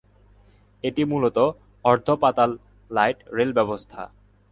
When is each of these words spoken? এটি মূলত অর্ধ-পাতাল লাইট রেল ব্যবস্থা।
এটি 0.83 1.01
মূলত 1.05 1.37
অর্ধ-পাতাল 1.85 2.51
লাইট 2.91 3.17
রেল 3.35 3.51
ব্যবস্থা। 3.53 4.01